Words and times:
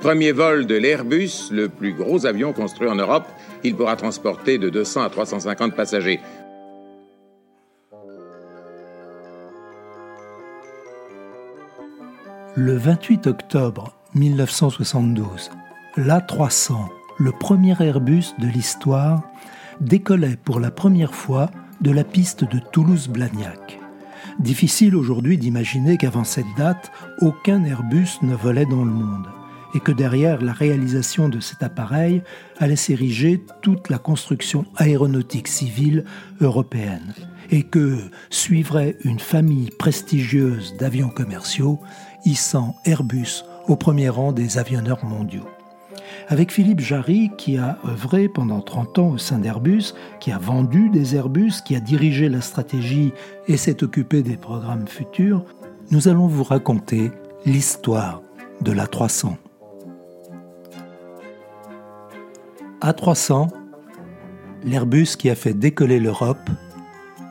Premier 0.00 0.30
vol 0.30 0.66
de 0.66 0.76
l'Airbus, 0.76 1.50
le 1.50 1.68
plus 1.68 1.92
gros 1.92 2.24
avion 2.24 2.52
construit 2.52 2.88
en 2.88 2.94
Europe. 2.94 3.26
Il 3.64 3.74
pourra 3.74 3.96
transporter 3.96 4.56
de 4.56 4.70
200 4.70 5.02
à 5.02 5.10
350 5.10 5.74
passagers. 5.74 6.20
Le 12.54 12.76
28 12.76 13.26
octobre 13.26 13.92
1972, 14.14 15.50
l'A300, 15.96 16.74
le 17.18 17.32
premier 17.32 17.74
Airbus 17.80 18.34
de 18.38 18.46
l'histoire, 18.46 19.22
décollait 19.80 20.38
pour 20.44 20.60
la 20.60 20.70
première 20.70 21.14
fois 21.14 21.50
de 21.80 21.90
la 21.90 22.04
piste 22.04 22.44
de 22.44 22.60
Toulouse-Blagnac. 22.72 23.80
Difficile 24.38 24.94
aujourd'hui 24.94 25.38
d'imaginer 25.38 25.96
qu'avant 25.96 26.24
cette 26.24 26.46
date, 26.56 26.92
aucun 27.20 27.64
Airbus 27.64 28.18
ne 28.22 28.36
volait 28.36 28.66
dans 28.66 28.84
le 28.84 28.92
monde 28.92 29.28
et 29.74 29.80
que 29.80 29.92
derrière 29.92 30.42
la 30.42 30.52
réalisation 30.52 31.28
de 31.28 31.40
cet 31.40 31.62
appareil 31.62 32.22
allait 32.58 32.76
s'ériger 32.76 33.42
toute 33.62 33.90
la 33.90 33.98
construction 33.98 34.64
aéronautique 34.76 35.48
civile 35.48 36.04
européenne 36.40 37.14
et 37.50 37.62
que 37.62 37.98
suivrait 38.30 38.96
une 39.04 39.20
famille 39.20 39.70
prestigieuse 39.70 40.76
d'avions 40.78 41.10
commerciaux 41.10 41.80
hissant 42.24 42.76
Airbus 42.84 43.44
au 43.66 43.76
premier 43.76 44.08
rang 44.08 44.32
des 44.32 44.58
avionneurs 44.58 45.04
mondiaux 45.04 45.48
avec 46.28 46.52
Philippe 46.52 46.80
Jarry, 46.80 47.30
qui 47.38 47.56
a 47.56 47.78
œuvré 47.86 48.28
pendant 48.28 48.60
30 48.60 48.98
ans 48.98 49.08
au 49.10 49.18
sein 49.18 49.38
d'Airbus, 49.38 49.94
qui 50.20 50.30
a 50.30 50.38
vendu 50.38 50.90
des 50.90 51.16
Airbus, 51.16 51.62
qui 51.64 51.74
a 51.74 51.80
dirigé 51.80 52.28
la 52.28 52.42
stratégie 52.42 53.12
et 53.46 53.56
s'est 53.56 53.82
occupé 53.82 54.22
des 54.22 54.36
programmes 54.36 54.86
futurs, 54.86 55.44
nous 55.90 56.08
allons 56.08 56.26
vous 56.26 56.44
raconter 56.44 57.10
l'histoire 57.46 58.20
de 58.60 58.72
l'A300. 58.72 59.36
A300, 62.80 63.48
l'Airbus 64.64 65.16
qui 65.18 65.30
a 65.30 65.34
fait 65.34 65.54
décoller 65.54 65.98
l'Europe, 65.98 66.48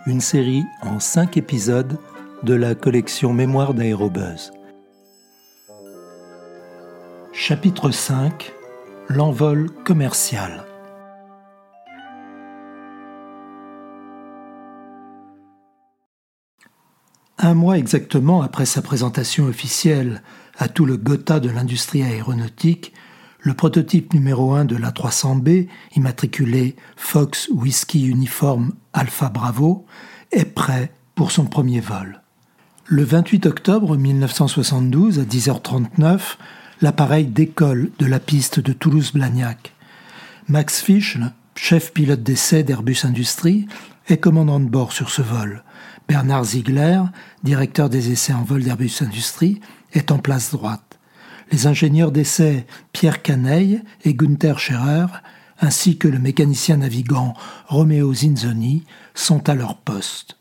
une 0.06 0.22
série 0.22 0.64
en 0.82 1.00
5 1.00 1.38
épisodes 1.38 1.98
de 2.44 2.54
la 2.54 2.76
collection 2.76 3.34
Mémoire 3.34 3.74
d'Aérobuzz. 3.74 4.52
Chapitre 7.32 7.92
5 7.92 8.54
l'envol 9.10 9.70
commercial. 9.86 10.66
Un 17.38 17.54
mois 17.54 17.78
exactement 17.78 18.42
après 18.42 18.66
sa 18.66 18.82
présentation 18.82 19.46
officielle 19.46 20.24
à 20.58 20.68
tout 20.68 20.86
le 20.86 20.98
Gotha 20.98 21.40
de 21.40 21.50
l'industrie 21.50 22.04
aéronautique, 22.04 22.94
le 23.40 23.54
prototype 23.54 24.14
numéro 24.14 24.54
1 24.54 24.66
de 24.66 24.76
l'A300B, 24.76 25.68
immatriculé 25.96 26.76
Fox 26.96 27.50
Whiskey 27.54 28.02
Uniform 28.02 28.74
Alpha 28.94 29.30
Bravo, 29.30 29.86
est 30.32 30.46
prêt 30.46 30.92
pour 31.16 31.32
son 31.32 31.46
premier 31.46 31.80
vol. 31.80 32.22
Le 32.86 33.04
28 33.04 33.46
octobre 33.46 33.98
1972 33.98 35.20
à 35.20 35.24
10h39, 35.24 36.38
l'appareil 36.82 37.26
décolle 37.26 37.92
de 38.00 38.06
la 38.06 38.20
piste 38.20 38.60
de 38.60 38.74
Toulouse-Blagnac. 38.74 39.74
Max 40.48 40.82
Fisch, 40.82 41.18
chef 41.56 41.92
pilote 41.92 42.24
d'essai 42.24 42.64
d'Airbus 42.64 43.00
Industrie, 43.04 43.68
est 44.08 44.18
commandant 44.18 44.60
de 44.60 44.70
bord 44.70 44.94
sur 44.94 45.10
ce 45.10 45.22
vol. 45.22 45.64
Bernard 46.08 46.46
Ziegler, 46.46 47.02
directeur 47.44 47.90
des 47.90 48.12
essais 48.12 48.34
en 48.34 48.44
vol 48.44 48.64
d'Airbus 48.64 48.94
Industrie, 49.02 49.60
est 49.94 50.12
en 50.12 50.20
place 50.20 50.52
droite. 50.52 50.87
Les 51.52 51.68
ingénieurs 51.68 52.12
d'essai 52.12 52.66
Pierre 52.92 53.22
Caneille 53.22 53.82
et 54.04 54.14
Gunther 54.14 54.60
Scherer, 54.60 55.08
ainsi 55.60 55.98
que 55.98 56.08
le 56.08 56.20
mécanicien 56.20 56.78
navigant 56.78 57.34
Romeo 57.68 58.14
Zinzoni, 58.14 58.84
sont 59.14 59.48
à 59.50 59.56
leur 59.56 59.78
poste. 59.78 60.38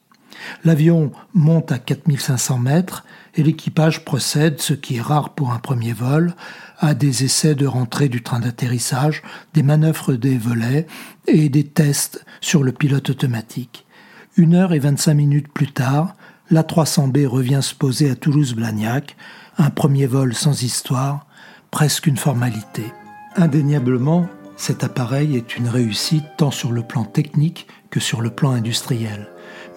L'avion 0.64 1.12
monte 1.34 1.72
à 1.72 1.78
4500 1.78 2.58
mètres 2.58 3.04
et 3.34 3.42
l'équipage 3.42 4.04
procède, 4.04 4.60
ce 4.60 4.74
qui 4.74 4.96
est 4.96 5.00
rare 5.00 5.34
pour 5.34 5.52
un 5.52 5.58
premier 5.58 5.92
vol, 5.92 6.34
à 6.78 6.94
des 6.94 7.24
essais 7.24 7.54
de 7.54 7.66
rentrée 7.66 8.08
du 8.08 8.22
train 8.22 8.40
d'atterrissage, 8.40 9.22
des 9.54 9.62
manœuvres 9.62 10.14
des 10.14 10.36
volets 10.36 10.86
et 11.26 11.48
des 11.48 11.64
tests 11.64 12.24
sur 12.40 12.62
le 12.62 12.72
pilote 12.72 13.10
automatique. 13.10 13.86
Une 14.36 14.54
heure 14.54 14.74
et 14.74 14.78
vingt-cinq 14.78 15.14
minutes 15.14 15.48
plus 15.52 15.72
tard, 15.72 16.14
l'A300B 16.50 17.26
revient 17.26 17.60
se 17.62 17.74
poser 17.74 18.10
à 18.10 18.14
Toulouse-Blagnac, 18.14 19.16
un 19.58 19.70
premier 19.70 20.06
vol 20.06 20.34
sans 20.34 20.62
histoire, 20.62 21.26
presque 21.70 22.06
une 22.06 22.16
formalité. 22.16 22.84
Indéniablement, 23.36 24.26
cet 24.56 24.84
appareil 24.84 25.36
est 25.36 25.56
une 25.56 25.68
réussite 25.68 26.24
tant 26.36 26.50
sur 26.50 26.72
le 26.72 26.82
plan 26.82 27.04
technique 27.04 27.66
que 27.90 28.00
sur 28.00 28.20
le 28.20 28.30
plan 28.30 28.52
industriel. 28.52 29.28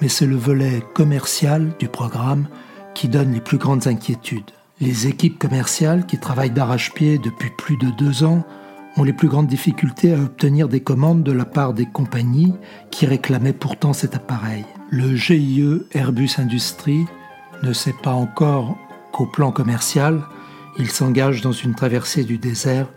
Mais 0.02 0.08
c'est 0.08 0.26
le 0.26 0.38
volet 0.38 0.82
commercial 0.94 1.72
du 1.80 1.88
programme 1.88 2.48
qui 2.94 3.10
donne 3.10 3.34
les 3.34 3.42
plus 3.42 3.58
grandes 3.58 3.88
inquiétudes. 3.88 4.52
Les 4.80 5.08
équipes 5.08 5.38
commerciales 5.38 6.06
qui 6.06 6.18
travaillent 6.18 6.52
d'arrache-pied 6.52 7.18
depuis 7.18 7.50
plus 7.58 7.76
de 7.78 7.90
deux 7.98 8.24
ans 8.24 8.46
ont 9.00 9.04
les 9.04 9.14
plus 9.14 9.30
grandes 9.30 9.48
difficultés 9.48 10.14
à 10.14 10.20
obtenir 10.20 10.68
des 10.68 10.82
commandes 10.82 11.24
de 11.24 11.32
la 11.32 11.46
part 11.46 11.74
des 11.74 11.86
compagnies 11.86 12.54
qui 12.92 13.06
réclamaient 13.06 13.54
pourtant 13.54 13.94
cet 13.94 14.16
appareil. 14.16 14.66
Le 14.90 15.16
GIE 15.16 15.82
Airbus 15.94 16.32
Industries 16.38 17.06
ne 17.64 17.72
sait 17.72 17.96
pas 18.04 18.12
encore 18.12 18.78
qu'au 19.14 19.26
plan 19.26 19.52
commercial, 19.52 20.22
il 20.78 20.90
s'engage 20.90 21.42
dans 21.42 21.54
une 21.54 21.76
traversée 21.76 22.26
du 22.26 22.38
désert 22.38 22.92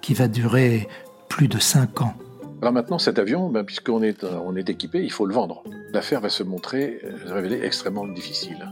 qui 0.00 0.14
va 0.14 0.28
durer 0.28 0.86
plus 1.28 1.48
de 1.48 1.58
cinq 1.58 2.02
ans. 2.02 2.14
Alors 2.62 2.72
maintenant, 2.72 2.98
cet 2.98 3.18
avion, 3.18 3.50
ben, 3.50 3.64
puisqu'on 3.64 4.02
est, 4.02 4.24
on 4.24 4.54
est 4.54 4.70
équipé, 4.70 5.02
il 5.02 5.12
faut 5.12 5.26
le 5.26 5.34
vendre. 5.34 5.64
L'affaire 5.92 6.20
va 6.20 6.28
se 6.28 6.42
montrer, 6.42 7.00
euh, 7.04 7.26
se 7.26 7.32
révéler 7.32 7.60
extrêmement 7.64 8.06
difficile 8.06 8.64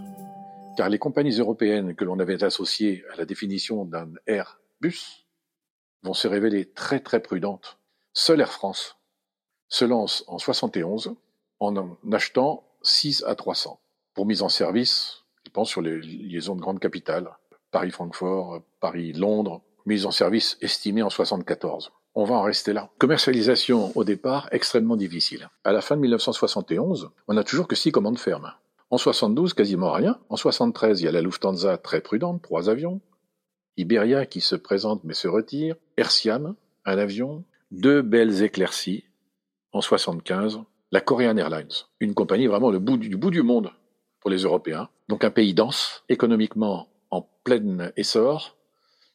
car 0.77 0.91
les 0.91 0.99
compagnies 0.99 1.39
européennes 1.39 1.95
que 1.95 2.05
l'on 2.05 2.21
avait 2.21 2.45
associées 2.45 3.03
à 3.13 3.17
la 3.17 3.25
définition 3.25 3.87
d'un 3.87 4.11
Airbus 4.27 5.26
vont 6.03 6.15
se 6.15 6.29
révéler 6.29 6.67
très 6.67 7.01
très 7.01 7.21
prudentes. 7.21 7.79
Seule 8.13 8.41
Air 8.41 8.53
France 8.53 8.97
se 9.69 9.85
lance 9.85 10.25
en 10.29 10.39
71 10.39 11.15
en 11.61 11.77
en 11.77 11.97
achetant 12.13 12.65
6 12.83 13.25
à 13.27 13.35
300 13.35 13.81
pour 14.17 14.27
mise 14.27 14.43
en 14.43 14.49
service, 14.49 15.25
je 15.45 15.51
pense 15.51 15.69
sur 15.69 15.83
les 15.83 16.01
liaisons 16.01 16.57
de 16.57 16.61
grande 16.63 16.81
capitale, 16.81 17.31
Paris-Francfort, 17.71 18.63
Paris-Londres, 18.81 19.61
mise 19.85 20.07
en 20.07 20.11
service 20.11 20.57
estimée 20.63 21.03
en 21.03 21.11
74. 21.11 21.93
On 22.15 22.25
va 22.25 22.37
en 22.37 22.43
rester 22.43 22.73
là. 22.73 22.89
Commercialisation 22.99 23.93
au 23.95 24.05
départ 24.05 24.49
extrêmement 24.53 24.97
difficile. 24.97 25.51
À 25.65 25.73
la 25.73 25.83
fin 25.83 25.97
de 25.97 26.01
1971, 26.01 27.11
on 27.29 27.35
n'a 27.35 27.45
toujours 27.45 27.69
que 27.69 27.77
six 27.77 27.93
commandes 27.93 28.19
fermes. 28.19 28.53
En 28.89 28.97
72, 28.97 29.53
quasiment 29.53 29.93
rien. 29.93 30.19
En 30.31 30.37
73, 30.37 31.03
il 31.03 31.05
y 31.05 31.09
a 31.09 31.13
la 31.13 31.21
Lufthansa 31.21 31.77
très 31.77 32.01
prudente, 32.01 32.41
trois 32.41 32.71
avions. 32.71 33.03
Iberia 33.77 34.27
qui 34.27 34.41
se 34.41 34.57
présente 34.57 35.05
mais 35.05 35.15
se 35.15 35.29
retire. 35.29 35.77
Ersiam, 35.97 36.55
un 36.85 36.99
avion. 36.99 37.45
Deux 37.71 38.03
belles 38.03 38.43
éclaircies. 38.43 39.05
En 39.73 39.81
75, 39.81 40.61
la 40.93 41.01
Korean 41.01 41.37
Airlines, 41.37 41.69
une 42.01 42.15
compagnie 42.15 42.47
vraiment 42.47 42.71
le 42.71 42.79
bout 42.79 42.97
du, 42.97 43.17
bout 43.17 43.31
du 43.31 43.43
monde 43.43 43.73
pour 44.21 44.31
les 44.31 44.39
Européens. 44.39 44.89
Donc 45.09 45.25
un 45.25 45.31
pays 45.31 45.53
dense, 45.53 46.05
économiquement 46.09 46.89
en 47.11 47.29
plein 47.45 47.91
essor, 47.97 48.57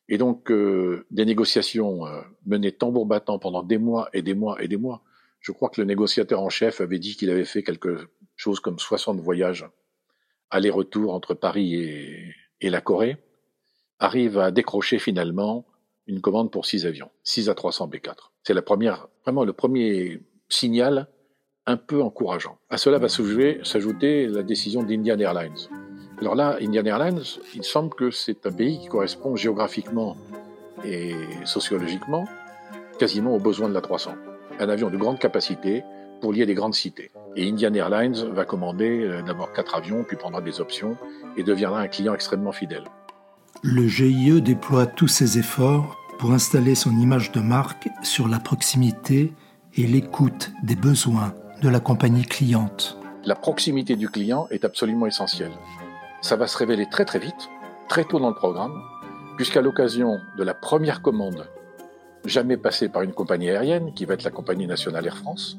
et 0.08 0.18
donc 0.18 0.52
euh, 0.52 1.06
des 1.10 1.26
négociations 1.26 2.06
euh, 2.06 2.22
menées 2.46 2.74
tambour 2.74 3.06
battant 3.06 3.40
pendant 3.40 3.64
des 3.64 3.78
mois 3.78 4.10
et 4.14 4.22
des 4.22 4.34
mois 4.34 4.62
et 4.62 4.68
des 4.68 4.78
mois. 4.78 5.02
Je 5.40 5.52
crois 5.52 5.70
que 5.70 5.82
le 5.82 5.88
négociateur 5.88 6.42
en 6.42 6.50
chef 6.50 6.82
avait 6.82 7.00
dit 7.00 7.16
qu'il 7.16 7.30
avait 7.30 7.46
fait 7.46 7.64
quelque 7.64 8.10
chose 8.36 8.60
comme 8.60 8.78
60 8.78 9.20
voyages 9.20 9.66
aller-retour 10.52 11.14
entre 11.14 11.34
Paris 11.34 11.76
et, 12.60 12.70
la 12.70 12.82
Corée, 12.82 13.18
arrive 14.02 14.40
à 14.40 14.52
décrocher 14.52 15.00
finalement 15.00 15.66
une 16.08 16.20
commande 16.20 16.52
pour 16.52 16.66
six 16.66 16.86
avions, 16.86 17.10
6 17.24 17.48
à 17.48 17.56
300 17.56 17.88
B4. 17.88 18.32
C'est 18.44 18.54
la 18.54 18.62
première, 18.62 19.08
vraiment 19.24 19.46
le 19.46 19.54
premier 19.54 20.20
signal 20.50 21.08
un 21.68 21.78
peu 21.78 22.02
encourageant. 22.02 22.58
À 22.70 22.78
cela 22.78 22.98
va 22.98 23.08
s'ajouter 23.08 24.28
la 24.28 24.44
décision 24.44 24.84
d'Indian 24.84 25.20
Airlines. 25.20 25.70
Alors 26.20 26.36
là, 26.36 26.58
Indian 26.60 26.86
Airlines, 26.86 27.22
il 27.56 27.64
semble 27.64 27.94
que 27.94 28.12
c'est 28.12 28.46
un 28.46 28.52
pays 28.52 28.80
qui 28.80 28.88
correspond 28.88 29.36
géographiquement 29.36 30.18
et 30.84 31.14
sociologiquement 31.46 32.26
quasiment 33.00 33.36
aux 33.36 33.40
besoins 33.40 33.70
de 33.70 33.74
la 33.74 33.82
300 33.82 34.16
un 34.60 34.70
avion 34.70 34.90
de 34.90 34.98
grande 34.98 35.20
capacité 35.20 35.84
pour 36.20 36.34
lier 36.34 36.46
des 36.46 36.54
grandes 36.54 36.76
cités. 36.76 37.12
Et 37.36 37.50
Indian 37.50 37.74
Airlines 37.74 38.30
va 38.32 38.46
commander 38.46 39.04
euh, 39.04 39.22
d'abord 39.24 39.54
quatre 39.54 39.76
avions, 39.76 40.04
puis 40.04 40.18
prendra 40.18 40.42
des 40.42 40.62
options 40.62 40.98
et 41.38 41.44
deviendra 41.44 41.80
un 41.80 41.88
client 41.88 42.14
extrêmement 42.14 42.52
fidèle. 42.52 42.84
Le 43.64 43.88
GIE 43.88 44.42
déploie 44.42 44.86
tous 44.86 45.08
ses 45.08 45.38
efforts 45.38 45.98
pour 46.18 46.32
installer 46.32 46.76
son 46.76 46.98
image 46.98 47.32
de 47.32 47.42
marque 47.42 47.90
sur 48.04 48.28
la 48.28 48.40
proximité 48.40 49.34
et 49.76 49.88
l'écoute 49.88 50.52
des 50.64 50.76
besoins 50.76 51.34
de 51.62 51.70
la 51.70 51.80
compagnie 51.80 52.24
cliente. 52.24 52.98
La 53.24 53.36
proximité 53.36 53.96
du 53.96 54.10
client 54.10 54.48
est 54.50 54.66
absolument 54.66 55.06
essentielle. 55.06 55.52
Ça 56.22 56.36
va 56.36 56.48
se 56.48 56.58
révéler 56.58 56.88
très 56.90 57.06
très 57.06 57.20
vite, 57.20 57.50
très 57.88 58.04
tôt 58.04 58.20
dans 58.20 58.30
le 58.30 58.36
programme, 58.36 58.74
Puisqu'à 59.42 59.62
l'occasion 59.62 60.20
de 60.38 60.44
la 60.44 60.54
première 60.54 61.02
commande 61.02 61.48
jamais 62.26 62.58
passée 62.58 62.90
par 62.90 63.02
une 63.02 63.14
compagnie 63.14 63.50
aérienne, 63.50 63.92
qui 63.94 64.06
va 64.06 64.14
être 64.14 64.24
la 64.24 64.30
compagnie 64.30 64.68
nationale 64.68 65.08
Air 65.08 65.18
France, 65.18 65.58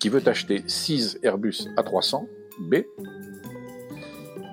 qui 0.00 0.08
veut 0.08 0.26
acheter 0.26 0.64
6 0.66 1.20
Airbus 1.22 1.68
A300 1.76 2.26
B, 2.58 2.76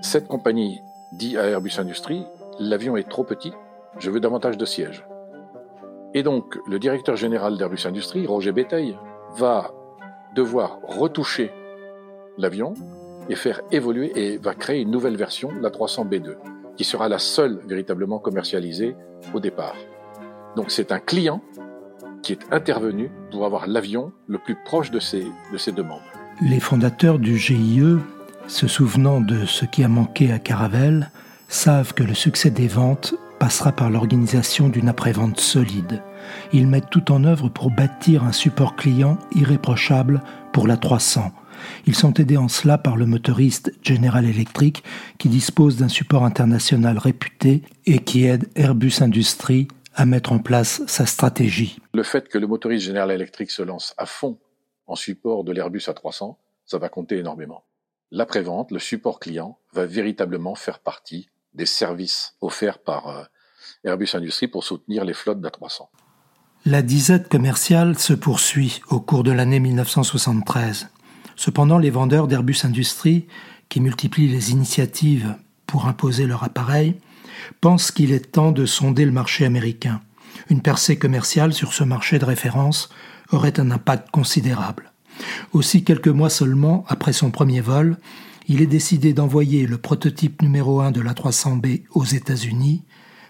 cette 0.03 0.27
compagnie 0.27 0.77
dit 1.13 1.35
à 1.35 1.45
Airbus 1.45 1.71
Industries, 1.79 2.25
l'avion 2.59 2.97
est 2.97 3.09
trop 3.09 3.23
petit, 3.23 3.53
je 3.97 4.11
veux 4.11 4.19
davantage 4.19 4.57
de 4.57 4.65
sièges. 4.65 5.05
Et 6.13 6.23
donc, 6.23 6.57
le 6.67 6.79
directeur 6.79 7.15
général 7.15 7.57
d'Airbus 7.57 7.85
Industries, 7.85 8.27
Roger 8.27 8.51
Béteil, 8.51 8.97
va 9.37 9.71
devoir 10.35 10.79
retoucher 10.83 11.51
l'avion 12.37 12.73
et 13.29 13.35
faire 13.35 13.61
évoluer 13.71 14.11
et 14.15 14.37
va 14.37 14.53
créer 14.53 14.81
une 14.81 14.91
nouvelle 14.91 15.15
version, 15.15 15.51
la 15.61 15.69
300B2, 15.69 16.35
qui 16.75 16.83
sera 16.83 17.09
la 17.09 17.19
seule 17.19 17.59
véritablement 17.65 18.19
commercialisée 18.19 18.95
au 19.33 19.39
départ. 19.39 19.75
Donc 20.55 20.71
c'est 20.71 20.91
un 20.91 20.99
client 20.99 21.41
qui 22.23 22.33
est 22.33 22.51
intervenu 22.51 23.11
pour 23.31 23.45
avoir 23.45 23.67
l'avion 23.67 24.11
le 24.27 24.39
plus 24.39 24.55
proche 24.65 24.91
de 24.91 24.99
ses, 24.99 25.25
de 25.51 25.57
ses 25.57 25.71
demandes. 25.71 26.01
Les 26.41 26.59
fondateurs 26.59 27.19
du 27.19 27.37
GIE, 27.37 27.97
se 28.47 28.67
souvenant 28.67 29.21
de 29.21 29.45
ce 29.45 29.65
qui 29.65 29.83
a 29.83 29.87
manqué 29.87 30.31
à 30.31 30.39
Caravelle, 30.39 31.11
savent 31.49 31.93
que 31.93 32.03
le 32.03 32.13
succès 32.13 32.51
des 32.51 32.67
ventes 32.67 33.15
passera 33.39 33.71
par 33.71 33.89
l'organisation 33.89 34.69
d'une 34.69 34.87
après-vente 34.87 35.39
solide. 35.39 36.03
Ils 36.53 36.67
mettent 36.67 36.89
tout 36.89 37.11
en 37.11 37.23
œuvre 37.23 37.49
pour 37.49 37.71
bâtir 37.71 38.23
un 38.23 38.31
support 38.31 38.75
client 38.75 39.17
irréprochable 39.35 40.21
pour 40.53 40.67
la 40.67 40.77
300. 40.77 41.31
Ils 41.87 41.95
sont 41.95 42.13
aidés 42.13 42.37
en 42.37 42.47
cela 42.47 42.77
par 42.77 42.95
le 42.95 43.05
motoriste 43.05 43.73
General 43.81 44.25
Electric 44.25 44.83
qui 45.17 45.27
dispose 45.27 45.77
d'un 45.77 45.89
support 45.89 46.23
international 46.23 46.97
réputé 46.97 47.63
et 47.85 47.99
qui 47.99 48.25
aide 48.25 48.47
Airbus 48.55 49.01
Industries 49.01 49.67
à 49.95 50.05
mettre 50.05 50.31
en 50.31 50.39
place 50.39 50.83
sa 50.87 51.05
stratégie. 51.05 51.79
Le 51.93 52.03
fait 52.03 52.29
que 52.29 52.37
le 52.37 52.47
motoriste 52.47 52.85
General 52.85 53.11
Electric 53.11 53.51
se 53.51 53.63
lance 53.63 53.93
à 53.97 54.05
fond 54.05 54.37
en 54.87 54.95
support 54.95 55.43
de 55.43 55.51
l'Airbus 55.51 55.79
A300, 55.87 56.35
ça 56.65 56.77
va 56.77 56.89
compter 56.89 57.17
énormément. 57.17 57.63
L'après-vente, 58.11 58.71
le 58.71 58.79
support 58.79 59.19
client, 59.19 59.59
va 59.73 59.85
véritablement 59.85 60.55
faire 60.55 60.79
partie 60.79 61.29
des 61.53 61.65
services 61.65 62.35
offerts 62.41 62.79
par 62.79 63.07
euh, 63.07 63.23
Airbus 63.83 64.09
Industries 64.13 64.47
pour 64.47 64.63
soutenir 64.63 65.05
les 65.05 65.13
flottes 65.13 65.41
d'A300. 65.41 65.87
La 66.65 66.81
disette 66.81 67.29
commerciale 67.29 67.97
se 67.97 68.13
poursuit 68.13 68.81
au 68.89 68.99
cours 68.99 69.23
de 69.23 69.31
l'année 69.31 69.59
1973. 69.59 70.89
Cependant, 71.35 71.77
les 71.77 71.89
vendeurs 71.89 72.27
d'Airbus 72.27 72.59
Industries, 72.63 73.27
qui 73.69 73.79
multiplient 73.79 74.27
les 74.27 74.51
initiatives 74.51 75.35
pour 75.67 75.87
imposer 75.87 76.25
leur 76.25 76.43
appareil, 76.43 76.99
pensent 77.61 77.91
qu'il 77.91 78.11
est 78.11 78.31
temps 78.31 78.51
de 78.51 78.65
sonder 78.65 79.05
le 79.05 79.11
marché 79.11 79.45
américain. 79.45 80.01
Une 80.49 80.61
percée 80.61 80.97
commerciale 80.97 81.53
sur 81.53 81.73
ce 81.73 81.83
marché 81.83 82.19
de 82.19 82.25
référence 82.25 82.89
aurait 83.31 83.59
un 83.59 83.71
impact 83.71 84.09
considérable. 84.11 84.91
Aussi, 85.53 85.83
quelques 85.83 86.07
mois 86.07 86.29
seulement 86.29 86.85
après 86.87 87.13
son 87.13 87.31
premier 87.31 87.61
vol, 87.61 87.97
il 88.49 88.63
est 88.63 88.67
décidé 88.67 89.13
d'envoyer 89.13 89.67
le 89.67 89.77
prototype 89.77 90.41
numéro 90.41 90.79
1 90.79 90.89
de 90.91 91.01
la 91.01 91.13
300B 91.13 91.83
aux 91.93 92.03
États-Unis 92.03 92.83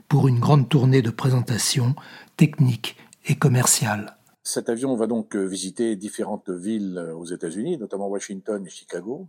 pour 0.07 0.29
une 0.29 0.39
grande 0.39 0.69
tournée 0.69 1.01
de 1.01 1.09
présentation 1.09 1.93
technique 2.37 2.95
et 3.25 3.35
commerciale. 3.35 4.17
Cet 4.43 4.69
avion 4.69 4.95
va 4.95 5.07
donc 5.07 5.35
euh, 5.35 5.43
visiter 5.43 5.97
différentes 5.97 6.49
villes 6.49 6.97
euh, 6.97 7.13
aux 7.13 7.25
États-Unis, 7.25 7.77
notamment 7.77 8.07
Washington 8.07 8.65
et 8.65 8.69
Chicago, 8.69 9.27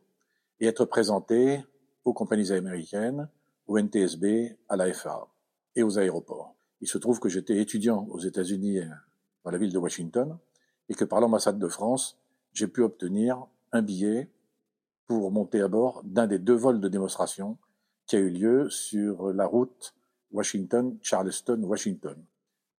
et 0.61 0.67
être 0.67 0.85
présenté 0.85 1.61
aux 2.05 2.13
compagnies 2.13 2.53
américaines, 2.53 3.29
au 3.67 3.77
NTSB, 3.77 4.57
à 4.69 4.77
la 4.77 4.93
FAA 4.93 5.27
et 5.75 5.83
aux 5.83 5.99
aéroports. 5.99 6.55
Il 6.81 6.87
se 6.87 6.99
trouve 6.99 7.19
que 7.19 7.29
j'étais 7.29 7.59
étudiant 7.59 8.07
aux 8.11 8.21
États-Unis, 8.21 8.79
euh, 8.79 8.87
dans 9.45 9.51
la 9.51 9.59
ville 9.59 9.73
de 9.73 9.79
Washington, 9.79 10.39
et 10.89 10.95
que 10.95 11.05
par 11.05 11.21
l'ambassade 11.21 11.59
de 11.59 11.69
France, 11.69 12.17
j'ai 12.53 12.69
pu 12.69 12.83
obtenir 12.83 13.45
un 13.73 13.83
billet 13.83 14.31
pour 15.11 15.33
monter 15.33 15.61
à 15.61 15.67
bord 15.67 16.03
d'un 16.05 16.29
des 16.29 16.39
deux 16.39 16.55
vols 16.55 16.79
de 16.79 16.87
démonstration 16.87 17.59
qui 18.07 18.15
a 18.15 18.21
eu 18.21 18.31
lieu 18.31 18.71
sur 18.71 19.33
la 19.33 19.45
route 19.45 19.93
Washington-Charleston-Washington. 20.31 22.15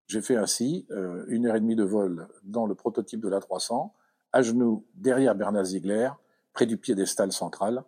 J'ai 0.08 0.22
fait 0.22 0.38
ainsi 0.38 0.86
euh, 0.92 1.26
une 1.28 1.46
heure 1.46 1.58
et 1.58 1.60
demie 1.60 1.76
de 1.76 1.84
vol 1.84 2.30
dans 2.46 2.68
le 2.68 2.74
prototype 2.74 3.20
de 3.20 3.28
l'A300, 3.28 3.92
à 4.32 4.42
genoux 4.44 4.86
derrière 4.96 5.36
Bernard 5.36 5.66
Ziegler, 5.66 6.12
près 6.54 6.66
du 6.66 6.78
piédestal 6.78 7.34
central, 7.34 7.84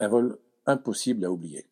un 0.00 0.08
vol 0.08 0.38
impossible 0.66 1.24
à 1.24 1.30
oublier. 1.30 1.64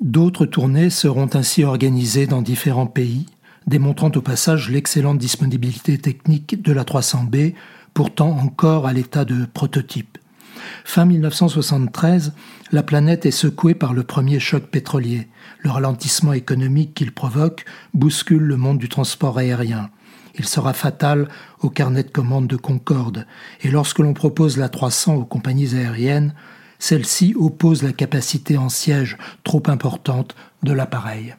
D'autres 0.00 0.46
tournées 0.46 0.88
seront 0.88 1.28
ainsi 1.34 1.62
organisées 1.62 2.26
dans 2.26 2.40
différents 2.40 2.86
pays, 2.86 3.26
démontrant 3.66 4.10
au 4.16 4.22
passage 4.22 4.70
l'excellente 4.70 5.18
disponibilité 5.18 5.98
technique 5.98 6.62
de 6.62 6.72
la 6.72 6.84
300B, 6.84 7.54
pourtant 7.92 8.30
encore 8.30 8.86
à 8.86 8.94
l'état 8.94 9.26
de 9.26 9.44
prototype. 9.44 10.16
Fin 10.84 11.04
1973, 11.04 12.32
la 12.72 12.82
planète 12.82 13.26
est 13.26 13.30
secouée 13.30 13.74
par 13.74 13.94
le 13.94 14.02
premier 14.02 14.40
choc 14.40 14.64
pétrolier. 14.64 15.28
Le 15.60 15.70
ralentissement 15.70 16.32
économique 16.32 16.94
qu'il 16.94 17.12
provoque 17.12 17.64
bouscule 17.94 18.42
le 18.42 18.56
monde 18.56 18.78
du 18.78 18.88
transport 18.88 19.38
aérien. 19.38 19.90
Il 20.36 20.46
sera 20.46 20.72
fatal 20.72 21.28
au 21.60 21.70
carnet 21.70 22.02
de 22.02 22.10
commande 22.10 22.48
de 22.48 22.56
Concorde, 22.56 23.26
et 23.62 23.70
lorsque 23.70 24.00
l'on 24.00 24.14
propose 24.14 24.56
la 24.56 24.68
300 24.68 25.14
aux 25.14 25.24
compagnies 25.24 25.74
aériennes, 25.74 26.34
celle-ci 26.78 27.34
oppose 27.36 27.82
la 27.82 27.92
capacité 27.92 28.58
en 28.58 28.68
siège 28.68 29.16
trop 29.44 29.62
importante 29.68 30.34
de 30.62 30.72
l'appareil. 30.72 31.36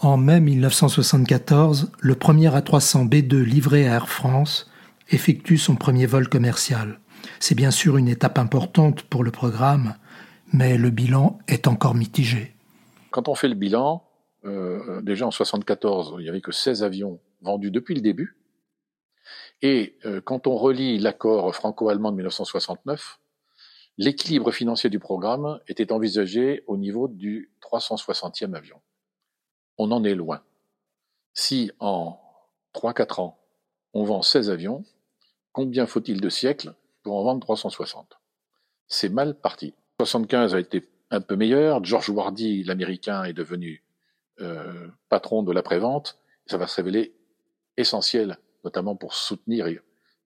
En 0.00 0.18
mai 0.18 0.40
1974, 0.40 1.92
le 1.98 2.14
premier 2.14 2.48
A300B2 2.48 3.42
livré 3.42 3.88
à 3.88 3.94
Air 3.94 4.08
France 4.08 4.70
effectue 5.10 5.56
son 5.56 5.76
premier 5.76 6.06
vol 6.06 6.28
commercial. 6.28 7.00
C'est 7.40 7.54
bien 7.54 7.70
sûr 7.70 7.96
une 7.96 8.08
étape 8.08 8.38
importante 8.38 9.02
pour 9.02 9.24
le 9.24 9.30
programme, 9.30 9.94
mais 10.52 10.76
le 10.76 10.90
bilan 10.90 11.38
est 11.48 11.66
encore 11.66 11.94
mitigé. 11.94 12.54
Quand 13.10 13.28
on 13.28 13.34
fait 13.34 13.48
le 13.48 13.54
bilan, 13.54 14.04
euh, 14.44 15.00
déjà 15.02 15.24
en 15.24 15.28
1974, 15.28 16.16
il 16.18 16.22
n'y 16.22 16.28
avait 16.28 16.40
que 16.40 16.52
16 16.52 16.82
avions 16.82 17.20
vendus 17.42 17.70
depuis 17.70 17.94
le 17.94 18.00
début. 18.00 18.36
Et 19.62 19.96
euh, 20.04 20.20
quand 20.20 20.46
on 20.46 20.56
relit 20.56 20.98
l'accord 20.98 21.54
franco-allemand 21.54 22.10
de 22.10 22.16
1969, 22.16 23.20
l'équilibre 23.98 24.52
financier 24.52 24.90
du 24.90 24.98
programme 24.98 25.60
était 25.68 25.92
envisagé 25.92 26.64
au 26.66 26.76
niveau 26.76 27.08
du 27.08 27.50
360e 27.62 28.54
avion. 28.54 28.80
On 29.78 29.90
en 29.92 30.04
est 30.04 30.14
loin. 30.14 30.42
Si 31.32 31.70
en 31.80 32.20
3-4 32.74 33.20
ans, 33.20 33.38
on 33.92 34.04
vend 34.04 34.22
16 34.22 34.50
avions, 34.50 34.84
combien 35.52 35.86
faut-il 35.86 36.20
de 36.20 36.28
siècles 36.28 36.74
pour 37.04 37.16
en 37.16 37.22
vendre 37.22 37.40
360. 37.40 38.18
C'est 38.88 39.08
mal 39.08 39.38
parti. 39.38 39.74
75 40.00 40.54
a 40.54 40.60
été 40.60 40.88
un 41.10 41.20
peu 41.20 41.36
meilleur. 41.36 41.84
George 41.84 42.08
Wardy, 42.10 42.64
l'américain, 42.64 43.22
est 43.24 43.32
devenu 43.32 43.84
euh, 44.40 44.88
patron 45.08 45.44
de 45.44 45.52
l'après-vente. 45.52 46.18
Ça 46.46 46.58
va 46.58 46.66
se 46.66 46.76
révéler 46.76 47.14
essentiel, 47.76 48.38
notamment 48.64 48.96
pour 48.96 49.14
soutenir 49.14 49.68
et 49.68 49.80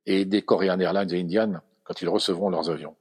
aider 0.07 0.41
Korean 0.43 0.81
Airlines 0.81 1.13
et 1.13 1.21
Indian 1.21 1.61
quand 1.85 2.01
ils 2.01 2.09
recevront 2.09 2.49
leurs 2.49 2.71
avions. 2.71 2.97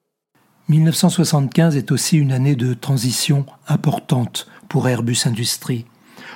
1975 0.70 1.78
est 1.78 1.92
aussi 1.92 2.18
une 2.18 2.34
année 2.34 2.56
de 2.56 2.74
transition 2.74 3.46
importante 3.68 4.48
pour 4.68 4.90
Airbus 4.90 5.20
Industries. 5.26 5.86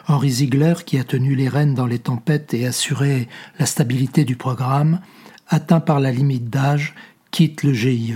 Henri 0.08 0.30
Ziegler, 0.30 0.76
qui 0.86 0.98
a 0.98 1.04
tenu 1.04 1.36
les 1.36 1.50
rênes 1.50 1.76
dans 1.76 1.86
les 1.86 2.00
tempêtes 2.00 2.54
et 2.54 2.66
assuré 2.66 3.28
la 3.60 3.66
stabilité 3.66 4.24
du 4.24 4.38
programme, 4.38 5.02
atteint 5.48 5.82
par 5.82 6.00
la 6.00 6.12
limite 6.12 6.50
d'âge, 6.50 6.96
quitte 7.32 7.64
le 7.64 7.74
GIE. 7.74 8.16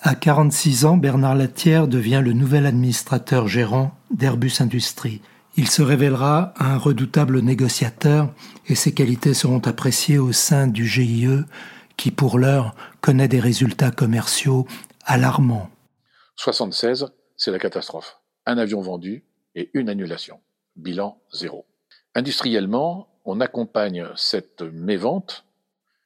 À 0.00 0.14
46 0.14 0.84
ans, 0.84 0.96
Bernard 0.96 1.34
Latière 1.34 1.88
devient 1.88 2.20
le 2.22 2.34
nouvel 2.34 2.66
administrateur 2.66 3.48
gérant 3.48 3.92
d'Airbus 4.10 4.60
Industries. 4.60 5.22
Il 5.56 5.68
se 5.68 5.82
révélera 5.82 6.54
un 6.58 6.76
redoutable 6.76 7.40
négociateur 7.40 8.32
et 8.68 8.74
ses 8.74 8.92
qualités 8.92 9.34
seront 9.34 9.60
appréciées 9.60 10.18
au 10.18 10.32
sein 10.32 10.68
du 10.68 10.86
GIE 10.86 11.42
qui, 11.96 12.10
pour 12.10 12.38
l'heure, 12.38 12.76
connaît 13.00 13.26
des 13.28 13.40
résultats 13.40 13.90
commerciaux 13.90 14.66
alarmants. 15.04 15.70
76, 16.36 17.06
c'est 17.36 17.50
la 17.50 17.58
catastrophe. 17.58 18.20
Un 18.46 18.58
avion 18.58 18.80
vendu 18.82 19.24
et 19.54 19.70
une 19.74 19.88
annulation. 19.88 20.38
Bilan 20.76 21.20
zéro. 21.32 21.66
Industriellement, 22.14 23.08
on 23.24 23.40
accompagne 23.40 24.06
cette 24.14 24.62
mévente, 24.62 25.44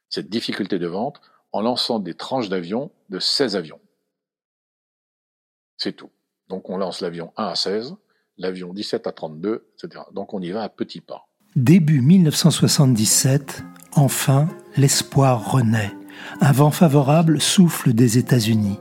cette 0.09 0.29
difficulté 0.29 0.79
de 0.79 0.87
vente, 0.87 1.21
en 1.53 1.61
lançant 1.61 1.99
des 1.99 2.15
tranches 2.15 2.49
d'avions 2.49 2.91
de 3.09 3.19
16 3.19 3.55
avions. 3.55 3.79
C'est 5.77 5.93
tout. 5.93 6.09
Donc 6.49 6.69
on 6.69 6.77
lance 6.77 6.99
l'avion 7.01 7.31
1 7.37 7.45
à 7.45 7.55
16, 7.55 7.95
l'avion 8.37 8.73
17 8.73 9.07
à 9.07 9.11
32, 9.11 9.69
etc. 9.75 10.03
Donc 10.11 10.33
on 10.33 10.41
y 10.41 10.51
va 10.51 10.63
à 10.63 10.69
petits 10.69 11.01
pas. 11.01 11.27
Début 11.55 12.01
1977, 12.01 13.63
enfin, 13.95 14.49
l'espoir 14.75 15.51
renaît. 15.51 15.93
Un 16.41 16.51
vent 16.51 16.71
favorable 16.71 17.39
souffle 17.39 17.93
des 17.93 18.17
États-Unis. 18.17 18.79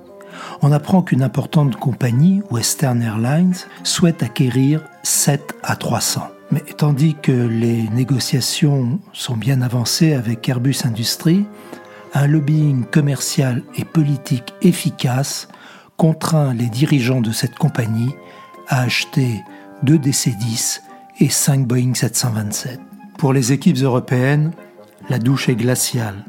On 0.62 0.73
apprend 0.73 1.02
qu'une 1.02 1.23
importante 1.23 1.76
compagnie, 1.76 2.41
Western 2.50 3.02
Airlines, 3.02 3.55
souhaite 3.85 4.23
acquérir 4.23 4.83
7 5.02 5.55
à 5.62 5.76
300. 5.76 6.23
Mais 6.50 6.61
tandis 6.61 7.14
que 7.14 7.33
les 7.33 7.88
négociations 7.91 9.00
sont 9.12 9.37
bien 9.37 9.62
avancées 9.62 10.14
avec 10.14 10.49
Airbus 10.49 10.76
Industries, 10.85 11.47
un 12.14 12.26
lobbying 12.26 12.85
commercial 12.85 13.62
et 13.76 13.85
politique 13.85 14.54
efficace 14.62 15.49
contraint 15.97 16.52
les 16.54 16.69
dirigeants 16.69 17.21
de 17.21 17.33
cette 17.33 17.57
compagnie 17.57 18.14
à 18.69 18.83
acheter 18.83 19.42
deux 19.83 19.99
DC-10 19.99 20.81
et 21.21 21.28
cinq 21.28 21.66
Boeing 21.66 21.95
727. 21.95 22.81
Pour 23.19 23.33
les 23.33 23.52
équipes 23.52 23.78
européennes, 23.78 24.52
la 25.09 25.19
douche 25.19 25.49
est 25.49 25.57
glaciale. 25.57 26.25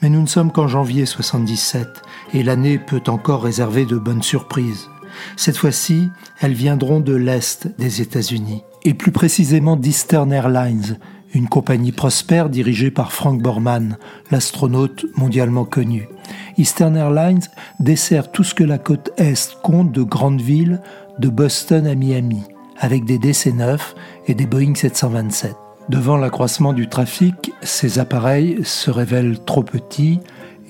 Mais 0.00 0.08
nous 0.08 0.22
ne 0.22 0.26
sommes 0.26 0.52
qu'en 0.52 0.68
janvier 0.68 1.06
77 1.06 2.02
et 2.34 2.42
l'année 2.42 2.78
peut 2.78 3.02
encore 3.08 3.42
réserver 3.42 3.84
de 3.84 3.96
bonnes 3.96 4.22
surprises. 4.22 4.88
Cette 5.36 5.56
fois-ci, 5.56 6.08
elles 6.40 6.54
viendront 6.54 7.00
de 7.00 7.14
l'Est 7.14 7.68
des 7.78 8.00
États-Unis, 8.00 8.62
et 8.84 8.94
plus 8.94 9.12
précisément 9.12 9.76
d'Eastern 9.76 10.32
Airlines, 10.32 10.98
une 11.34 11.48
compagnie 11.48 11.92
prospère 11.92 12.48
dirigée 12.48 12.90
par 12.90 13.12
Frank 13.12 13.40
Borman, 13.40 13.96
l'astronaute 14.30 15.06
mondialement 15.16 15.64
connu. 15.64 16.08
Eastern 16.58 16.96
Airlines 16.96 17.42
dessert 17.80 18.30
tout 18.30 18.44
ce 18.44 18.54
que 18.54 18.64
la 18.64 18.78
côte 18.78 19.10
Est 19.16 19.56
compte 19.62 19.92
de 19.92 20.02
grandes 20.02 20.40
villes, 20.40 20.80
de 21.18 21.28
Boston 21.28 21.86
à 21.86 21.94
Miami, 21.94 22.42
avec 22.78 23.04
des 23.04 23.18
DC-9 23.18 23.78
et 24.26 24.34
des 24.34 24.46
Boeing 24.46 24.74
727. 24.74 25.54
Devant 25.88 26.16
l'accroissement 26.16 26.72
du 26.72 26.88
trafic, 26.88 27.52
ces 27.62 27.98
appareils 27.98 28.58
se 28.64 28.90
révèlent 28.90 29.38
trop 29.44 29.62
petits 29.62 30.20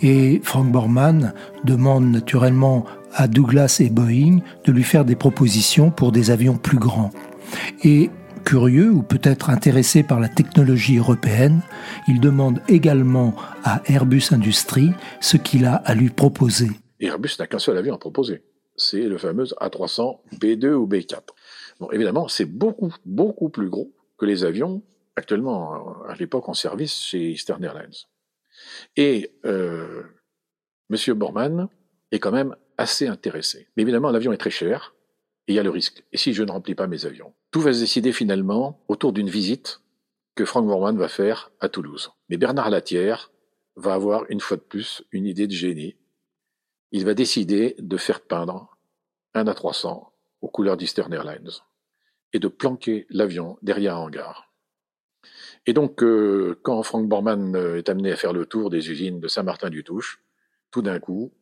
et 0.00 0.40
Frank 0.42 0.71
Borman 0.71 1.33
demande 1.64 2.11
naturellement 2.11 2.85
à 3.14 3.28
Douglas 3.28 3.78
et 3.81 3.90
Boeing 3.90 4.38
de 4.64 4.73
lui 4.73 4.83
faire 4.83 5.04
des 5.04 5.16
propositions 5.16 5.90
pour 5.90 6.12
des 6.12 6.31
avions 6.31 6.57
plus 6.57 6.78
grands. 6.78 7.11
Et 7.85 8.11
curieux 8.42 8.90
ou 8.90 9.02
peut-être 9.02 9.50
intéressé 9.50 10.02
par 10.02 10.20
la 10.20 10.28
technologie 10.28 10.99
européenne, 10.99 11.61
il 12.08 12.20
demande 12.20 12.61
également 12.68 13.34
à 13.64 13.82
Airbus 13.87 14.25
Industries 14.32 14.92
ce 15.20 15.37
qu'il 15.37 15.64
a 15.64 15.76
à 15.76 15.94
lui 15.94 16.11
proposer. 16.11 16.68
Airbus 17.00 17.37
n'a 17.38 17.46
qu'un 17.46 17.58
seul 17.58 17.78
avion 17.78 17.94
à 17.94 17.99
proposer. 17.99 18.42
C'est 18.76 19.02
le 19.02 19.18
fameux 19.18 19.44
A300 19.44 20.20
B2 20.38 20.72
ou 20.72 20.87
B4. 20.87 21.20
Bon, 21.80 21.90
évidemment, 21.90 22.28
c'est 22.28 22.44
beaucoup, 22.44 22.92
beaucoup 23.04 23.49
plus 23.49 23.68
gros 23.68 23.92
que 24.18 24.26
les 24.26 24.44
avions 24.44 24.82
actuellement 25.16 26.02
à 26.08 26.14
l'époque 26.14 26.49
en 26.49 26.54
service 26.54 26.94
chez 26.94 27.30
Eastern 27.30 27.62
Airlines. 27.62 27.92
Et 28.96 29.32
euh, 29.44 30.02
M. 30.90 31.14
Borman 31.14 31.68
est 32.11 32.18
quand 32.18 32.32
même 32.32 32.56
assez 32.78 33.06
intéressé. 33.06 33.68
Mais 33.76 33.82
évidemment, 33.82 34.11
l'avion 34.11 34.32
est 34.32 34.38
très 34.38 34.50
cher 34.50 34.94
et 35.49 35.52
il 35.52 35.56
y 35.56 35.58
a 35.58 35.62
le 35.62 35.70
risque. 35.70 36.04
Et 36.12 36.16
si 36.16 36.32
je 36.32 36.42
ne 36.42 36.50
remplis 36.50 36.75
pas 36.75 36.87
mes 36.87 37.04
avions 37.04 37.34
Tout 37.52 37.61
va 37.61 37.75
se 37.75 37.80
décider 37.80 38.12
finalement 38.12 38.82
autour 38.88 39.12
d'une 39.12 39.28
visite 39.28 39.82
que 40.35 40.47
Frank 40.47 40.66
Borman 40.66 40.97
va 40.97 41.09
faire 41.09 41.52
à 41.61 41.68
Toulouse. 41.68 42.11
Mais 42.30 42.38
Bernard 42.38 42.71
Latière 42.71 43.30
va 43.76 43.92
avoir 43.92 44.25
une 44.30 44.40
fois 44.40 44.56
de 44.56 44.62
plus 44.62 45.04
une 45.12 45.26
idée 45.26 45.47
de 45.47 45.52
génie. 45.52 45.97
Il 46.92 47.04
va 47.04 47.12
décider 47.12 47.76
de 47.78 47.97
faire 47.99 48.23
peindre 48.23 48.78
un 49.35 49.44
A300 49.44 50.09
aux 50.40 50.49
couleurs 50.49 50.78
d'Eastern 50.78 51.12
Airlines 51.12 51.50
et 52.32 52.38
de 52.38 52.49
planquer 52.49 53.06
l'avion 53.11 53.59
derrière 53.61 53.97
un 53.97 54.06
hangar. 54.06 54.50
Et 55.66 55.75
donc, 55.75 56.02
euh, 56.02 56.59
quand 56.62 56.82
Frank 56.82 57.06
Borman 57.06 57.54
euh, 57.54 57.76
est 57.76 57.90
amené 57.90 58.12
à 58.12 58.16
faire 58.16 58.32
le 58.32 58.47
tour 58.47 58.71
des 58.71 58.90
usines 58.90 59.21
de 59.21 59.28
Saint-Martin-du-Touche, 59.28 60.23
tout 60.71 60.80
d'un 60.80 60.99
coup, 60.99 61.32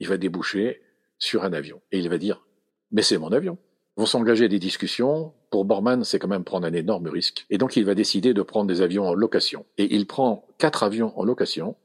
il 0.00 0.08
va 0.08 0.16
déboucher 0.16 0.82
sur 1.18 1.44
un 1.44 1.52
avion. 1.52 1.80
Et 1.92 2.00
il 2.00 2.08
va 2.08 2.18
dire, 2.18 2.44
mais 2.90 3.02
c'est 3.02 3.16
mon 3.16 3.30
avion. 3.30 3.58
Vont 3.96 4.06
s'engager 4.06 4.48
des 4.48 4.58
discussions. 4.58 5.32
Pour 5.50 5.64
Borman, 5.64 6.04
c'est 6.04 6.18
quand 6.18 6.28
même 6.28 6.44
prendre 6.44 6.66
un 6.66 6.72
énorme 6.72 7.08
risque. 7.08 7.46
Et 7.50 7.58
donc, 7.58 7.76
il 7.76 7.84
va 7.84 7.94
décider 7.94 8.34
de 8.34 8.42
prendre 8.42 8.66
des 8.66 8.82
avions 8.82 9.08
en 9.08 9.14
location. 9.14 9.66
Et 9.78 9.94
il 9.94 10.06
prend 10.06 10.46
quatre 10.58 10.82
avions 10.82 11.18
en 11.18 11.24
location. 11.24 11.76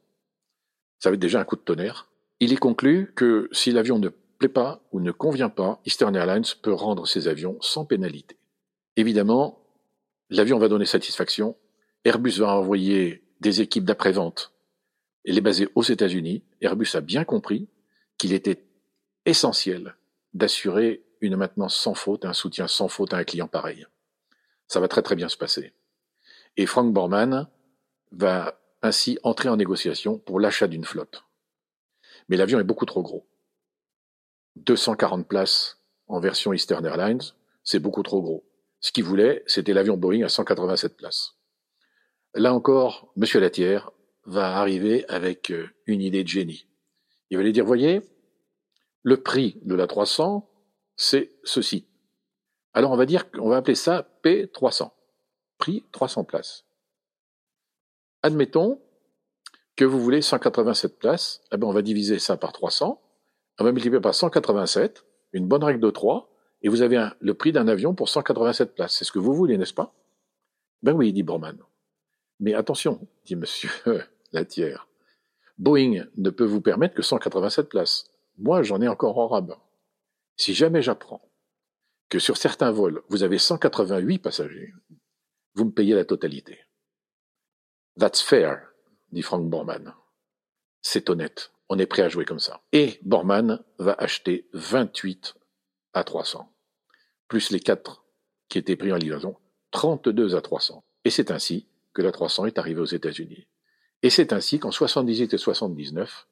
Ça 1.00 1.10
va 1.10 1.16
être 1.16 1.20
déjà 1.20 1.40
un 1.40 1.46
coup 1.46 1.56
de 1.56 1.62
tonnerre. 1.62 2.08
Il 2.40 2.52
y 2.52 2.56
conclut 2.56 3.14
que 3.16 3.50
si 3.52 3.72
l'avion 3.72 3.98
ne 4.00 4.10
plaît 4.10 4.50
pas 4.50 4.82
ou 4.92 5.00
ne 5.00 5.12
convient 5.12 5.50
pas, 5.50 5.80
Eastern 5.86 6.16
Airlines 6.16 6.44
peut 6.62 6.74
rendre 6.74 7.08
ses 7.08 7.28
avions 7.28 7.58
sans 7.62 7.86
pénalité. 7.86 8.38
Évidemment, 8.98 9.60
l'avion 10.30 10.58
va 10.58 10.68
donner 10.68 10.86
satisfaction. 10.86 11.56
Airbus 12.04 12.40
va 12.40 12.58
envoyer 12.58 13.24
des 13.42 13.62
équipes 13.62 13.86
d'après-vente 13.86 14.52
et 15.26 15.32
les 15.32 15.42
baser 15.42 15.68
aux 15.76 15.84
États-Unis. 15.84 16.44
Airbus 16.62 16.90
a 16.94 17.02
bien 17.02 17.24
compris 17.24 17.68
qu'il 18.18 18.34
était 18.34 18.64
essentiel 19.26 19.96
d'assurer 20.34 21.04
une 21.26 21.36
maintenance 21.36 21.76
sans 21.76 21.94
faute, 21.94 22.26
un 22.26 22.34
soutien 22.34 22.68
sans 22.68 22.88
faute 22.88 23.14
à 23.14 23.18
un 23.18 23.24
client 23.24 23.48
pareil. 23.48 23.86
Ça 24.68 24.80
va 24.80 24.88
très 24.88 25.02
très 25.02 25.16
bien 25.16 25.30
se 25.30 25.38
passer. 25.38 25.74
Et 26.58 26.66
Frank 26.66 26.94
Borman 26.94 27.48
va 28.12 28.60
ainsi 28.82 29.18
entrer 29.24 29.50
en 29.50 29.58
négociation 29.58 30.20
pour 30.20 30.40
l'achat 30.40 30.68
d'une 30.68 30.86
flotte. 30.86 31.24
Mais 32.30 32.38
l'avion 32.38 32.60
est 32.60 32.64
beaucoup 32.64 32.86
trop 32.86 33.02
gros. 33.02 33.28
240 34.56 35.28
places 35.28 35.82
en 36.08 36.20
version 36.20 36.54
Eastern 36.54 36.86
Airlines, 36.86 37.22
c'est 37.64 37.80
beaucoup 37.80 38.04
trop 38.04 38.22
gros. 38.22 38.48
Ce 38.80 38.92
qu'il 38.92 39.04
voulait, 39.04 39.44
c'était 39.48 39.74
l'avion 39.74 39.98
Boeing 39.98 40.24
à 40.24 40.30
187 40.30 40.96
places. 40.96 41.36
Là 42.34 42.54
encore, 42.54 43.12
M. 43.18 43.42
Latière 43.42 43.92
va 44.26 44.58
arriver 44.58 45.06
avec 45.08 45.52
euh, 45.52 45.70
une 45.86 46.02
idée 46.02 46.24
de 46.24 46.28
génie. 46.28 46.68
Il 47.30 47.38
va 47.38 47.44
lui 47.44 47.54
dire, 47.54 47.66
voyez, 47.66 48.02
le 49.04 49.22
prix 49.22 49.60
de 49.64 49.76
la 49.76 49.88
300, 49.88 50.50
c'est 50.96 51.32
ceci. 51.44 51.86
Alors 52.74 52.92
on 52.92 52.98
va 52.98 53.06
dire 53.06 53.32
qu'on 53.32 53.50
va 53.50 53.58
appeler 53.58 53.76
ça 53.76 54.08
P300. 54.24 54.92
Prix 55.58 55.84
300 55.92 56.26
places. 56.26 56.66
Admettons 58.24 58.82
que 59.76 59.86
vous 59.86 60.00
voulez 60.00 60.22
187 60.22 61.00
places, 61.00 61.42
eh 61.52 61.58
ben 61.58 61.68
on 61.68 61.72
va 61.72 61.82
diviser 61.82 62.20
ça 62.20 62.38
par 62.38 62.54
300, 62.54 63.02
on 63.60 63.64
va 63.64 63.72
multiplier 63.72 64.02
par 64.02 64.16
187, 64.16 65.06
une 65.34 65.48
bonne 65.48 65.64
règle 65.64 65.80
de 65.80 65.90
3, 65.90 66.30
et 66.62 66.70
vous 66.70 66.82
avez 66.82 67.10
le 67.20 67.34
prix 67.34 67.52
d'un 67.52 67.68
avion 67.68 67.94
pour 67.94 68.10
187 68.10 68.74
places. 68.74 68.96
C'est 68.98 69.06
ce 69.06 69.12
que 69.12 69.20
vous 69.20 69.34
voulez, 69.34 69.58
n'est-ce 69.58 69.74
pas? 69.74 69.94
Ben 70.82 70.94
oui, 70.94 71.14
dit 71.14 71.24
Borman. 71.24 71.58
Mais 72.40 72.54
attention, 72.54 73.08
dit 73.26 73.36
monsieur 73.36 73.70
Latière, 74.34 74.88
Boeing 75.58 76.06
ne 76.18 76.30
peut 76.30 76.46
vous 76.46 76.62
permettre 76.62 76.96
que 76.96 77.02
187 77.02 77.70
places. 77.70 78.12
Moi, 78.38 78.64
j'en 78.64 78.82
ai 78.82 78.88
encore 78.88 79.18
en 79.18 79.28
rab. 79.28 79.56
Si 80.38 80.54
jamais 80.54 80.82
j'apprends 80.82 81.32
que 82.10 82.20
sur 82.20 82.38
certains 82.38 82.72
vols, 82.72 83.02
vous 83.10 83.24
avez 83.24 83.38
188 83.38 84.20
passagers, 84.20 84.74
vous 85.56 85.66
me 85.66 85.72
payez 85.72 85.96
la 85.96 86.06
totalité. 86.06 86.60
That's 87.98 88.22
fair, 88.22 88.62
dit 89.12 89.22
Frank 89.22 89.50
Borman. 89.50 89.94
C'est 90.82 91.10
honnête. 91.10 91.52
On 91.70 91.80
est 91.80 91.88
prêt 91.88 92.04
à 92.04 92.10
jouer 92.10 92.26
comme 92.26 92.40
ça. 92.40 92.62
Et 92.74 93.00
Borman 93.02 93.64
va 93.80 93.94
acheter 93.94 94.48
28 94.54 95.36
à 95.94 96.04
300, 96.04 96.54
plus 97.28 97.50
les 97.50 97.60
4 97.60 98.06
qui 98.50 98.60
étaient 98.60 98.76
pris 98.76 98.92
en 98.92 98.98
livraison, 98.98 99.38
32 99.72 100.36
à 100.36 100.42
300. 100.42 100.84
Et 101.06 101.10
c'est 101.10 101.32
ainsi 101.32 101.68
que 101.94 102.02
la 102.02 102.12
300 102.12 102.46
est 102.46 102.60
arrivée 102.60 102.82
aux 102.82 102.86
États-Unis. 102.86 103.48
Et 104.04 104.10
c'est 104.10 104.34
ainsi 104.34 104.60
qu'en 104.60 104.72
78 104.72 105.34
et 105.34 105.38
79 105.38 106.28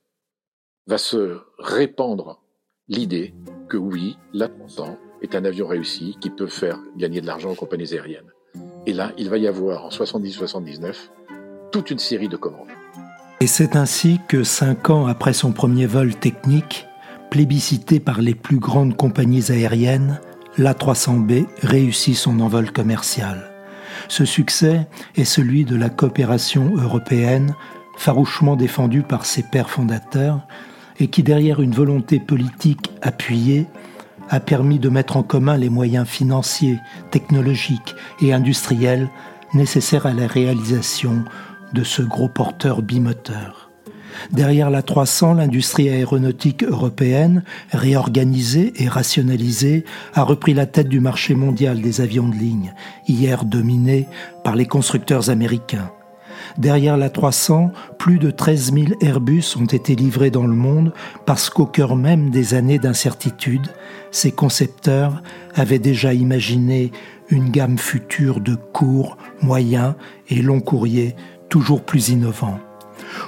va 0.86 0.98
se 0.98 1.40
répandre 1.58 2.43
l'idée 2.90 3.34
que 3.70 3.78
oui, 3.78 4.18
la 4.34 4.48
300 4.48 4.98
est 5.22 5.36
un 5.36 5.46
avion 5.46 5.68
réussi 5.68 6.18
qui 6.20 6.30
peut 6.30 6.48
faire 6.48 6.80
gagner 6.98 7.22
de 7.22 7.28
l'argent 7.28 7.52
aux 7.52 7.56
compagnies 7.56 7.94
aériennes. 7.94 8.32
Et 8.86 8.94
là, 8.94 9.14
il 9.18 9.30
va 9.30 9.38
y 9.38 9.48
avoir 9.48 9.86
en 9.86 9.90
70-79 9.90 10.96
toute 11.72 11.92
une 11.92 12.00
série 12.00 12.28
de 12.28 12.36
commandes. 12.36 12.68
Et 13.40 13.48
c'est 13.48 13.76
ainsi 13.76 14.20
que 14.28 14.44
cinq 14.44 14.90
ans 14.90 15.08
après 15.08 15.34
son 15.34 15.54
premier 15.54 15.86
vol 15.86 16.16
technique, 16.16 16.86
plébiscité 17.32 18.00
par 18.00 18.22
les 18.22 18.36
plus 18.36 18.60
grandes 18.60 18.96
compagnies 18.96 19.52
aériennes, 19.52 20.20
l'A300B 20.58 21.48
réussit 21.62 22.16
son 22.16 22.40
envol 22.42 22.72
commercial. 22.72 23.52
Ce 24.08 24.26
succès 24.26 24.88
est 25.16 25.24
celui 25.24 25.66
de 25.66 25.76
la 25.76 25.90
coopération 25.90 26.76
européenne, 26.76 27.56
farouchement 27.98 28.56
défendue 28.56 29.04
par 29.04 29.26
ses 29.26 29.44
pères 29.44 29.70
fondateurs, 29.70 30.46
et 31.00 31.08
qui, 31.08 31.24
derrière 31.24 31.62
une 31.62 31.74
volonté 31.74 32.20
politique 32.20 32.92
appuyée, 33.02 33.66
a 34.30 34.40
permis 34.40 34.80
de 34.80 34.90
mettre 34.90 35.18
en 35.18 35.24
commun 35.24 35.58
les 35.58 35.70
moyens 35.70 36.08
financiers, 36.08 36.80
technologiques 37.12 37.96
et 38.22 38.34
industriels 38.34 39.10
nécessaires 39.54 40.06
à 40.06 40.14
la 40.14 40.28
réalisation 40.28 41.24
de 41.74 41.84
ce 41.84 42.02
gros 42.02 42.30
porteur 42.30 42.82
bimoteur. 42.82 43.70
Derrière 44.32 44.70
la 44.70 44.82
300, 44.84 45.36
l'industrie 45.36 45.90
aéronautique 45.90 46.64
européenne, 46.64 47.44
réorganisée 47.72 48.74
et 48.78 48.88
rationalisée, 48.88 49.86
a 50.14 50.24
repris 50.24 50.54
la 50.54 50.66
tête 50.66 50.88
du 50.88 51.00
marché 51.00 51.36
mondial 51.36 51.82
des 51.82 52.00
avions 52.00 52.28
de 52.28 52.36
ligne, 52.36 52.74
hier 53.08 53.44
dominé 53.44 54.08
par 54.44 54.56
les 54.56 54.66
constructeurs 54.66 55.30
américains. 55.30 55.92
Derrière 56.58 56.98
la 56.98 57.10
300, 57.10 57.72
plus 57.98 58.20
de 58.20 58.32
13 58.32 58.74
000 58.74 58.86
Airbus 59.02 59.56
ont 59.60 59.66
été 59.66 59.96
livrés 59.96 60.32
dans 60.32 60.46
le 60.46 60.54
monde 60.54 60.94
parce 61.26 61.50
qu'au 61.50 61.66
cœur 61.66 61.96
même 61.96 62.30
des 62.30 62.54
années 62.54 62.80
d'incertitude, 62.80 63.68
ces 64.12 64.32
concepteurs 64.32 65.22
avaient 65.56 65.80
déjà 65.80 66.14
imaginé 66.14 66.92
une 67.30 67.50
gamme 67.50 67.78
future 67.78 68.40
de 68.40 68.56
courts, 68.56 69.18
moyens 69.42 69.96
et 70.30 70.42
longs 70.42 70.62
courriers 70.62 71.16
toujours 71.50 71.84
plus 71.84 72.10
innovants. 72.10 72.60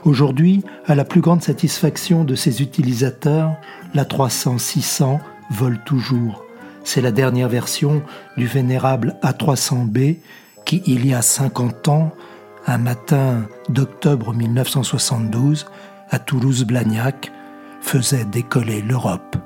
Aujourd'hui, 0.04 0.64
à 0.86 0.96
la 0.96 1.06
plus 1.06 1.22
grande 1.22 1.44
satisfaction 1.44 2.24
de 2.24 2.36
ses 2.36 2.62
utilisateurs, 2.62 3.56
la 3.94 4.04
300-600 4.04 5.20
vole 5.52 5.80
toujours. 5.86 6.44
C'est 6.84 7.02
la 7.02 7.12
dernière 7.12 7.50
version 7.50 8.04
du 8.38 8.46
vénérable 8.46 9.16
A300B 9.24 10.18
qui, 10.66 10.82
il 10.86 11.06
y 11.06 11.14
a 11.14 11.22
50 11.22 11.88
ans, 11.88 12.12
un 12.68 12.78
matin 12.78 13.48
d'octobre 13.70 14.34
1972, 14.34 15.68
à 16.10 16.20
Toulouse-Blagnac, 16.20 17.32
faisait 17.82 18.26
décoller 18.26 18.82
l'Europe. 18.82 19.38